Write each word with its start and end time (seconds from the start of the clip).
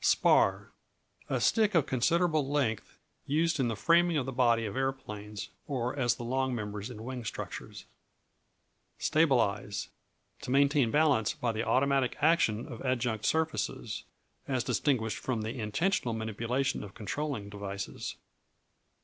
Spar 0.03 0.71
A 1.29 1.39
stick 1.39 1.75
of 1.75 1.85
considerable 1.85 2.49
length 2.49 2.97
used 3.27 3.59
in 3.59 3.67
the 3.67 3.75
framing 3.75 4.17
of 4.17 4.25
the 4.25 4.31
body 4.31 4.65
of 4.65 4.75
aeroplanes, 4.75 5.49
or 5.67 5.95
as 5.95 6.15
the 6.15 6.23
long 6.23 6.55
members 6.55 6.89
in 6.89 7.03
wing 7.03 7.23
structures. 7.23 7.85
Stabilize 8.97 9.89
To 10.41 10.49
maintain 10.49 10.89
balance 10.89 11.35
by 11.35 11.51
the 11.51 11.63
automatic 11.67 12.17
action 12.19 12.65
of 12.65 12.81
adjunct 12.81 13.25
surfaces, 13.25 14.03
as 14.47 14.63
distinguished 14.63 15.19
from 15.19 15.43
the 15.43 15.53
intentional 15.59 16.15
manipulation 16.15 16.83
of 16.83 16.95
controlling 16.95 17.47
devices. 17.49 18.15